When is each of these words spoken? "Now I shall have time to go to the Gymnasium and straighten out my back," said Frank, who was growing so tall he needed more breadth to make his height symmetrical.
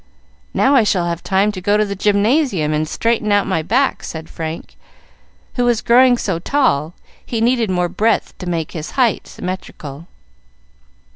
"Now 0.51 0.73
I 0.73 0.81
shall 0.81 1.05
have 1.05 1.21
time 1.23 1.51
to 1.51 1.61
go 1.61 1.77
to 1.77 1.85
the 1.85 1.95
Gymnasium 1.95 2.73
and 2.73 2.87
straighten 2.87 3.31
out 3.31 3.45
my 3.45 3.61
back," 3.61 4.01
said 4.03 4.29
Frank, 4.31 4.75
who 5.57 5.63
was 5.65 5.81
growing 5.81 6.17
so 6.17 6.39
tall 6.39 6.95
he 7.23 7.39
needed 7.39 7.69
more 7.69 7.87
breadth 7.87 8.35
to 8.39 8.47
make 8.49 8.71
his 8.71 8.89
height 8.97 9.27
symmetrical. 9.27 10.07